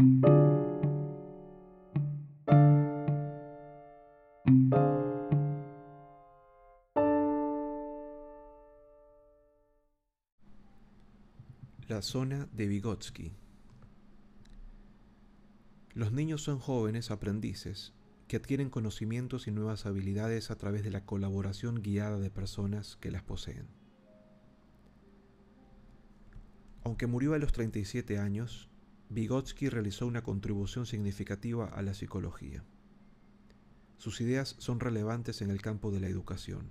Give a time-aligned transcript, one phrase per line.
[0.00, 0.06] La
[12.00, 13.32] zona de Vygotsky.
[15.92, 17.92] Los niños son jóvenes aprendices
[18.26, 23.10] que adquieren conocimientos y nuevas habilidades a través de la colaboración guiada de personas que
[23.10, 23.68] las poseen.
[26.84, 28.70] Aunque murió a los 37 años,
[29.12, 32.62] Vygotsky realizó una contribución significativa a la psicología.
[33.96, 36.68] Sus ideas son relevantes en el campo de la educación.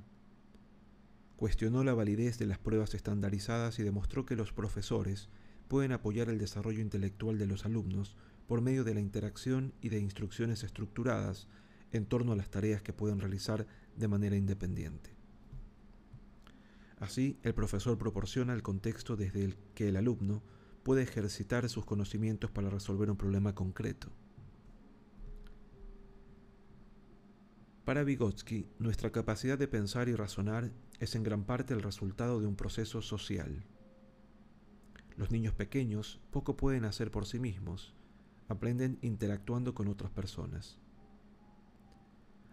[1.36, 5.28] Cuestionó la validez de las pruebas estandarizadas y demostró que los profesores
[5.68, 8.16] pueden apoyar el desarrollo intelectual de los alumnos
[8.48, 11.50] por medio de la interacción y de instrucciones estructuradas
[11.92, 15.14] en torno a las tareas que pueden realizar de manera independiente.
[17.00, 20.42] Así, el profesor proporciona el contexto desde el que el alumno
[20.90, 24.10] puede ejercitar sus conocimientos para resolver un problema concreto.
[27.86, 32.48] Para Vygotsky, nuestra capacidad de pensar y razonar es en gran parte el resultado de
[32.48, 33.68] un proceso social.
[35.16, 37.94] Los niños pequeños poco pueden hacer por sí mismos,
[38.48, 40.80] aprenden interactuando con otras personas.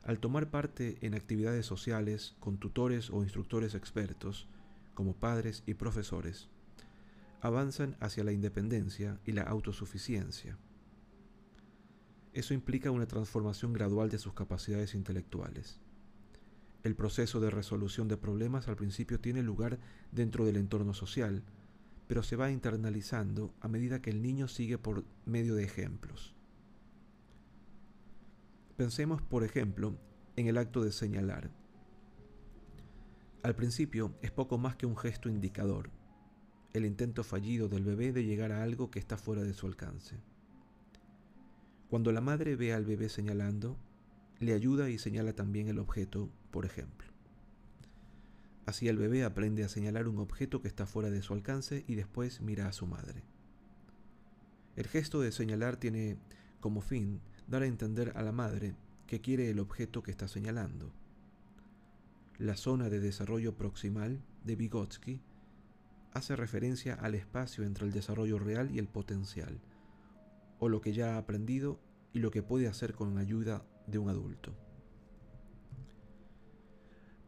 [0.04, 4.46] Al tomar parte en actividades sociales con tutores o instructores expertos,
[4.92, 6.50] como padres y profesores,
[7.40, 10.58] avanzan hacia la independencia y la autosuficiencia.
[12.32, 15.80] Eso implica una transformación gradual de sus capacidades intelectuales.
[16.82, 19.78] El proceso de resolución de problemas al principio tiene lugar
[20.12, 21.42] dentro del entorno social,
[22.06, 26.34] pero se va internalizando a medida que el niño sigue por medio de ejemplos.
[28.76, 29.96] Pensemos, por ejemplo,
[30.36, 31.50] en el acto de señalar.
[33.42, 35.90] Al principio es poco más que un gesto indicador,
[36.76, 40.16] el intento fallido del bebé de llegar a algo que está fuera de su alcance.
[41.88, 43.76] Cuando la madre ve al bebé señalando,
[44.40, 47.08] le ayuda y señala también el objeto, por ejemplo.
[48.66, 51.94] Así el bebé aprende a señalar un objeto que está fuera de su alcance y
[51.94, 53.22] después mira a su madre.
[54.74, 56.18] El gesto de señalar tiene
[56.60, 58.74] como fin dar a entender a la madre
[59.06, 60.90] que quiere el objeto que está señalando.
[62.38, 65.20] La zona de desarrollo proximal de Vygotsky
[66.16, 69.60] hace referencia al espacio entre el desarrollo real y el potencial,
[70.58, 71.80] o lo que ya ha aprendido
[72.12, 74.54] y lo que puede hacer con ayuda de un adulto.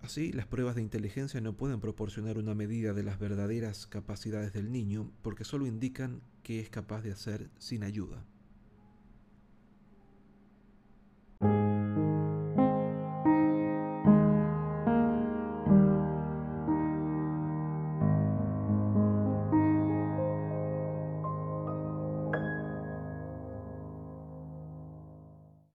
[0.00, 4.71] Así, las pruebas de inteligencia no pueden proporcionar una medida de las verdaderas capacidades del
[4.71, 8.25] niño porque solo indican qué es capaz de hacer sin ayuda.